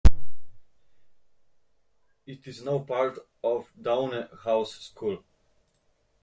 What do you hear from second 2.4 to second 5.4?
is now part of Downe House School.